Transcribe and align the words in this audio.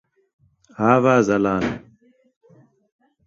Ava 0.91 1.13
zelal 1.27 1.65